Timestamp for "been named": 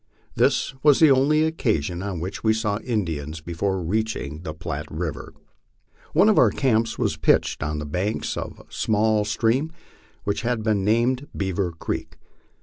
10.63-11.27